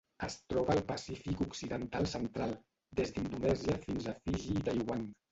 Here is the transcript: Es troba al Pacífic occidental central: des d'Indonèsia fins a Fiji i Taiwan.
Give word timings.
Es 0.25 0.35
troba 0.51 0.71
al 0.75 0.79
Pacífic 0.91 1.41
occidental 1.45 2.07
central: 2.13 2.53
des 2.99 3.11
d'Indonèsia 3.17 3.75
fins 3.83 4.07
a 4.07 4.15
Fiji 4.23 4.57
i 4.63 4.65
Taiwan. 4.71 5.05